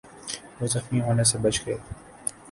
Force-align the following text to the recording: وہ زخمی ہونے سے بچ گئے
وہ 0.59 0.67
زخمی 0.67 1.01
ہونے 1.01 1.23
سے 1.31 1.37
بچ 1.37 1.55
گئے 1.65 1.77